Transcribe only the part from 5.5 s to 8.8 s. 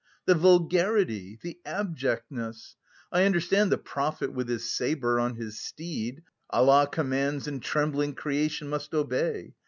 steed: Allah commands and 'trembling' creation